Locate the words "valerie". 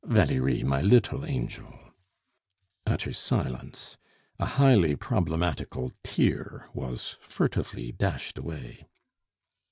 0.03-0.63